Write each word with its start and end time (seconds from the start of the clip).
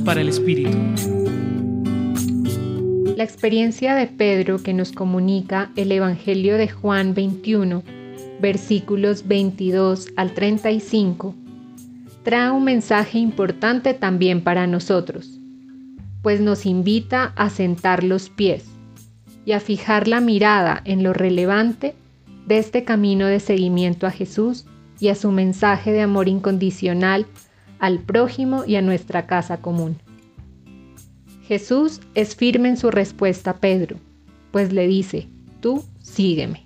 para 0.00 0.20
el 0.20 0.28
Espíritu. 0.28 0.76
La 3.16 3.24
experiencia 3.24 3.94
de 3.94 4.06
Pedro 4.06 4.62
que 4.62 4.74
nos 4.74 4.92
comunica 4.92 5.70
el 5.76 5.90
Evangelio 5.92 6.56
de 6.58 6.68
Juan 6.68 7.14
21, 7.14 7.82
versículos 8.40 9.26
22 9.26 10.08
al 10.16 10.32
35, 10.34 11.34
trae 12.22 12.50
un 12.50 12.64
mensaje 12.64 13.18
importante 13.18 13.94
también 13.94 14.42
para 14.42 14.66
nosotros, 14.66 15.40
pues 16.22 16.40
nos 16.40 16.66
invita 16.66 17.32
a 17.36 17.50
sentar 17.50 18.04
los 18.04 18.28
pies 18.28 18.64
y 19.44 19.52
a 19.52 19.60
fijar 19.60 20.08
la 20.08 20.20
mirada 20.20 20.82
en 20.84 21.02
lo 21.02 21.12
relevante 21.12 21.94
de 22.46 22.58
este 22.58 22.84
camino 22.84 23.26
de 23.26 23.40
seguimiento 23.40 24.06
a 24.06 24.10
Jesús 24.10 24.66
y 25.00 25.08
a 25.08 25.14
su 25.14 25.30
mensaje 25.30 25.92
de 25.92 26.02
amor 26.02 26.28
incondicional 26.28 27.26
al 27.78 28.00
prójimo 28.00 28.64
y 28.66 28.76
a 28.76 28.82
nuestra 28.82 29.26
casa 29.26 29.58
común. 29.58 29.96
Jesús 31.46 32.00
es 32.14 32.34
firme 32.34 32.68
en 32.68 32.76
su 32.76 32.90
respuesta 32.90 33.52
a 33.52 33.56
Pedro, 33.58 33.96
pues 34.50 34.72
le 34.72 34.86
dice, 34.86 35.28
tú 35.60 35.84
sígueme. 36.00 36.64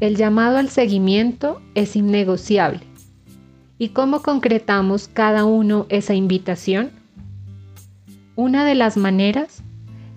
El 0.00 0.16
llamado 0.16 0.58
al 0.58 0.68
seguimiento 0.68 1.60
es 1.74 1.96
innegociable. 1.96 2.80
¿Y 3.78 3.90
cómo 3.90 4.22
concretamos 4.22 5.08
cada 5.08 5.44
uno 5.44 5.86
esa 5.88 6.14
invitación? 6.14 6.90
Una 8.34 8.64
de 8.64 8.74
las 8.74 8.96
maneras 8.96 9.62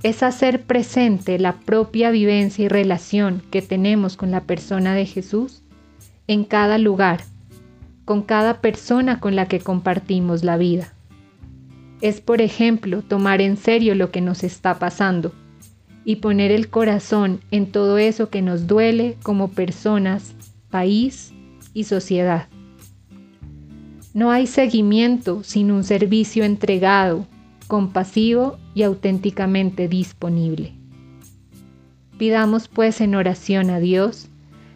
es 0.03 0.23
hacer 0.23 0.63
presente 0.63 1.39
la 1.39 1.59
propia 1.59 2.09
vivencia 2.09 2.65
y 2.65 2.67
relación 2.69 3.41
que 3.51 3.61
tenemos 3.61 4.17
con 4.17 4.31
la 4.31 4.41
persona 4.41 4.93
de 4.93 5.05
Jesús 5.05 5.61
en 6.27 6.43
cada 6.43 6.77
lugar, 6.77 7.21
con 8.09 8.23
cada 8.23 8.59
persona 8.59 9.19
con 9.19 9.35
la 9.35 9.47
que 9.47 9.59
compartimos 9.59 10.43
la 10.43 10.57
vida. 10.57 10.95
Es, 12.01 12.21
por 12.21 12.41
ejemplo, 12.41 13.03
tomar 13.03 13.39
en 13.39 13.55
serio 13.55 13.93
lo 13.93 14.09
que 14.09 14.19
nos 14.19 14.43
está 14.43 14.79
pasando 14.79 15.31
y 16.05 16.15
poner 16.15 16.51
el 16.51 16.71
corazón 16.71 17.39
en 17.51 17.71
todo 17.71 17.99
eso 17.99 18.31
que 18.31 18.41
nos 18.41 18.65
duele 18.65 19.15
como 19.21 19.49
personas, 19.49 20.33
país 20.71 21.33
y 21.75 21.83
sociedad. 21.83 22.47
No 24.15 24.31
hay 24.31 24.47
seguimiento 24.47 25.43
sin 25.43 25.69
un 25.69 25.83
servicio 25.83 26.45
entregado, 26.45 27.27
compasivo 27.67 28.57
y 28.73 28.81
auténticamente 28.81 29.87
disponible. 29.87 30.73
Pidamos 32.17 32.69
pues 32.69 33.01
en 33.01 33.13
oración 33.13 33.69
a 33.69 33.79
Dios 33.79 34.29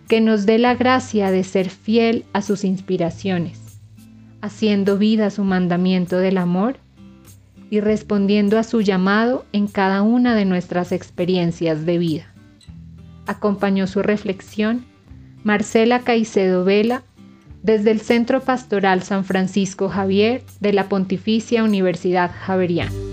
que 0.07 0.21
nos 0.21 0.45
dé 0.45 0.57
la 0.57 0.75
gracia 0.75 1.31
de 1.31 1.43
ser 1.43 1.69
fiel 1.69 2.25
a 2.33 2.41
sus 2.41 2.63
inspiraciones, 2.63 3.59
haciendo 4.41 4.97
vida 4.97 5.29
su 5.29 5.43
mandamiento 5.43 6.17
del 6.17 6.37
amor 6.37 6.77
y 7.69 7.79
respondiendo 7.79 8.59
a 8.59 8.63
su 8.63 8.81
llamado 8.81 9.45
en 9.51 9.67
cada 9.67 10.01
una 10.01 10.35
de 10.35 10.45
nuestras 10.45 10.91
experiencias 10.91 11.85
de 11.85 11.97
vida. 11.97 12.25
Acompañó 13.25 13.87
su 13.87 14.03
reflexión 14.03 14.85
Marcela 15.43 15.99
Caicedo 15.99 16.63
Vela 16.63 17.03
desde 17.63 17.91
el 17.91 18.01
Centro 18.01 18.41
Pastoral 18.41 19.03
San 19.03 19.23
Francisco 19.25 19.89
Javier 19.89 20.43
de 20.59 20.73
la 20.73 20.89
Pontificia 20.89 21.63
Universidad 21.63 22.31
Javeriana. 22.45 23.12